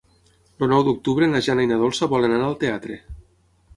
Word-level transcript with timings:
El 0.65 0.71
nou 0.71 0.85
d'octubre 0.87 1.29
na 1.33 1.41
Jana 1.49 1.65
i 1.67 1.71
na 1.73 1.79
Dolça 1.85 2.09
volen 2.15 2.35
anar 2.39 2.49
al 2.49 2.59
teatre. 2.65 2.99